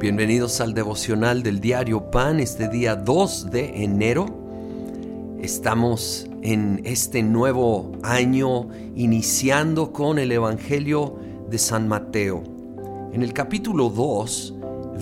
[0.00, 4.26] Bienvenidos al devocional del diario Pan, este día 2 de enero.
[5.40, 11.18] Estamos en este nuevo año iniciando con el Evangelio
[11.50, 12.44] de San Mateo.
[13.12, 14.54] En el capítulo 2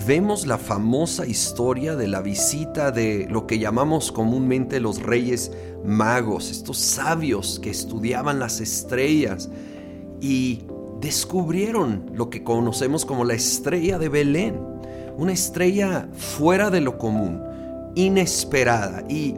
[0.07, 5.51] vemos la famosa historia de la visita de lo que llamamos comúnmente los reyes
[5.85, 9.47] magos, estos sabios que estudiaban las estrellas
[10.19, 10.63] y
[10.99, 14.76] descubrieron lo que conocemos como la estrella de Belén
[15.17, 17.41] una estrella fuera de lo común,
[17.95, 19.03] inesperada.
[19.09, 19.35] Y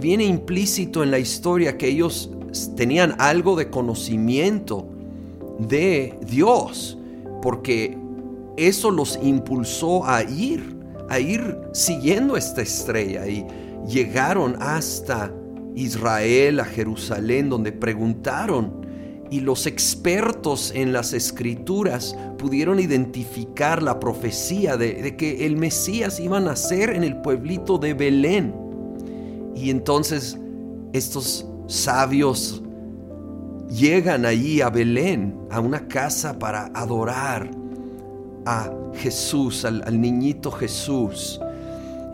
[0.00, 2.30] viene implícito en la historia que ellos
[2.76, 4.86] tenían algo de conocimiento
[5.58, 6.98] de Dios,
[7.40, 7.96] porque
[8.56, 10.76] eso los impulsó a ir,
[11.08, 13.46] a ir siguiendo esta estrella y
[13.86, 15.32] llegaron hasta
[15.74, 18.81] Israel, a Jerusalén, donde preguntaron
[19.32, 26.36] y los expertos en las escrituras pudieron identificar la profecía de, que el Mesías iba
[26.36, 28.54] a nacer en el pueblito de Belén.
[29.56, 30.38] Y entonces
[30.92, 32.62] estos sabios
[33.70, 37.50] llegan allí a Belén, a una casa para adorar
[38.44, 41.40] a Jesús, al, niñito Jesús.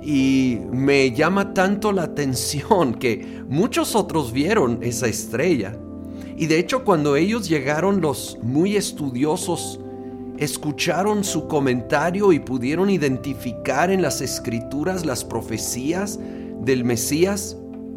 [0.04, 5.76] Y me llama tanto la atención que muchos otros vieron esa estrella
[6.36, 9.80] y de hecho cuando ellos llegaron los muy estudiosos,
[10.38, 16.18] escucharon su comentario y pudieron identificar en las escrituras las profecías
[16.60, 17.56] del Mesías,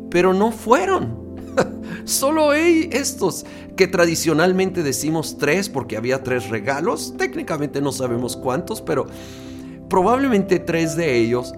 [0.10, 1.22] pero no fueron.
[2.06, 9.06] Solo estos que tradicionalmente decimos tres porque había tres regalos, técnicamente no sabemos cuántos, pero
[9.88, 11.54] probablemente tres de ellos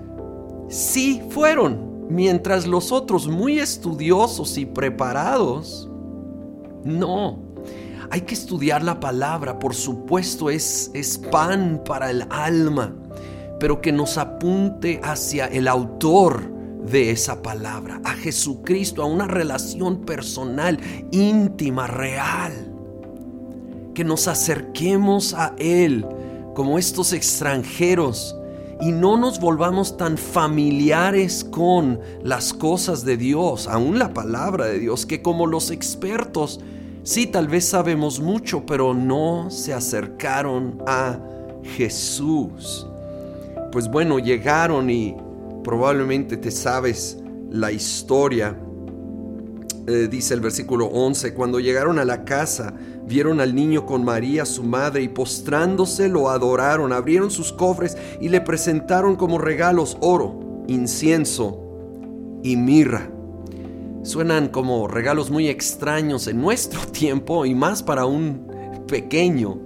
[0.70, 5.90] sí fueron, mientras los otros muy estudiosos y preparados
[6.84, 7.40] no.
[8.10, 12.94] Hay que estudiar la palabra, por supuesto, es, es pan para el alma,
[13.60, 16.52] pero que nos apunte hacia el autor
[16.92, 20.80] de esa palabra, a Jesucristo, a una relación personal,
[21.12, 22.72] íntima, real.
[23.96, 26.06] Que nos acerquemos a Él
[26.54, 28.36] como estos extranjeros
[28.82, 34.80] y no nos volvamos tan familiares con las cosas de Dios, aún la palabra de
[34.80, 36.60] Dios, que como los expertos
[37.04, 41.20] Sí, tal vez sabemos mucho, pero no se acercaron a
[41.76, 42.88] Jesús.
[43.74, 45.14] Pues bueno, llegaron y
[45.66, 47.18] probablemente te sabes
[47.50, 48.58] la historia.
[49.86, 52.74] Eh, dice el versículo 11, cuando llegaron a la casa,
[53.06, 58.30] vieron al niño con María, su madre, y postrándose lo adoraron, abrieron sus cofres y
[58.30, 61.60] le presentaron como regalos oro, incienso
[62.44, 63.10] y mirra.
[64.04, 68.48] Suenan como regalos muy extraños en nuestro tiempo y más para un
[68.88, 69.58] pequeño,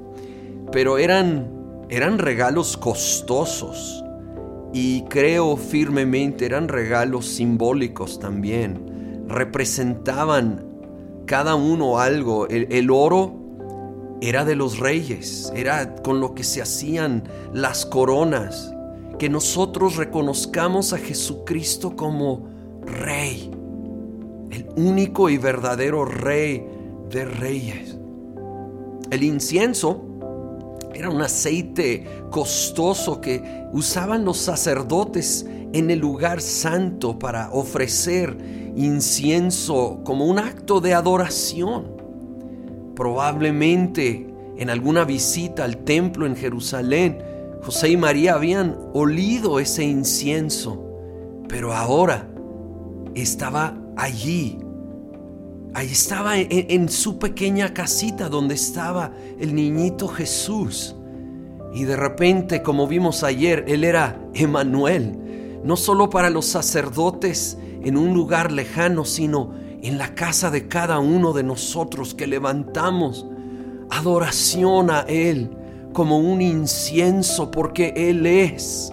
[0.72, 4.04] pero eran, eran regalos costosos
[4.74, 9.26] y creo firmemente eran regalos simbólicos también.
[9.28, 10.66] Representaban
[11.26, 12.48] cada uno algo.
[12.48, 13.34] El, el oro
[14.22, 17.24] era de los reyes, era con lo que se hacían
[17.54, 18.72] las coronas.
[19.18, 22.48] Que nosotros reconozcamos a Jesucristo como
[22.86, 23.57] Rey
[24.78, 26.66] único y verdadero rey
[27.10, 27.98] de reyes.
[29.12, 30.04] El incienso
[30.94, 38.38] era un aceite costoso que usaban los sacerdotes en el lugar santo para ofrecer
[38.76, 41.98] incienso como un acto de adoración.
[42.96, 44.28] Probablemente
[44.58, 47.20] en alguna visita al templo en Jerusalén,
[47.64, 50.84] José y María habían olido ese incienso,
[51.48, 52.28] pero ahora
[53.14, 54.60] estaba allí.
[55.78, 60.96] Ahí estaba en, su pequeña casita donde estaba el niñito Jesús.
[61.72, 67.96] Y de repente, como vimos ayer, Él era Emanuel, no solo para los sacerdotes en
[67.96, 73.28] un lugar lejano, sino en la casa de cada uno de nosotros que levantamos
[73.92, 75.52] adoración a Él
[75.94, 78.92] como un incienso, porque Él es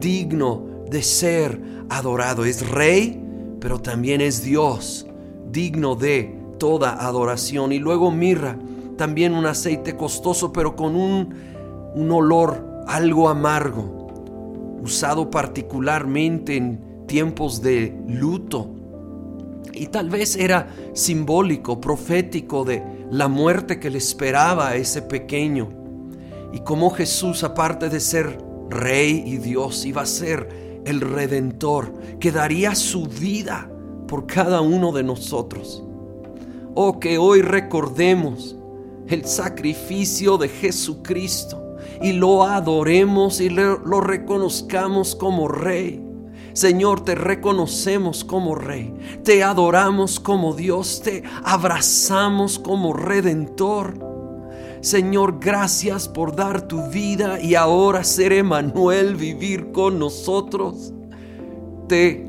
[0.00, 2.44] digno de ser adorado.
[2.44, 3.24] Es rey,
[3.60, 5.07] pero también es Dios,
[5.50, 7.72] digno de toda adoración.
[7.72, 8.56] Y luego mirra,
[8.96, 11.34] también un aceite costoso, pero con un,
[11.94, 18.70] un olor algo amargo, usado particularmente en tiempos de luto.
[19.72, 25.68] Y tal vez era simbólico, profético de la muerte que le esperaba a ese pequeño.
[26.52, 28.38] Y como Jesús, aparte de ser
[28.70, 33.70] rey y Dios, iba a ser el Redentor, que daría su vida
[34.08, 35.84] por cada uno de nosotros.
[36.74, 38.56] Oh, que hoy recordemos
[39.06, 41.68] el sacrificio de Jesucristo,
[42.02, 46.04] y lo adoremos y lo, reconozcamos como Rey.
[46.52, 54.06] Señor, te reconocemos como Rey, te adoramos como Dios, te abrazamos como Redentor.
[54.80, 60.92] Señor, gracias por dar tu vida y ahora ser Emanuel, vivir con nosotros.
[61.88, 62.27] Te